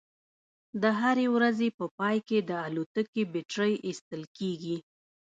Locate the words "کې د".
2.27-2.51